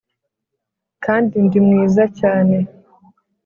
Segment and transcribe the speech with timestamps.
[1.05, 2.57] kandi ndi mwiza cyane